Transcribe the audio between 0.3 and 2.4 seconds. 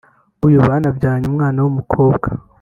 uyu banabyaranye umwana w’umukobwa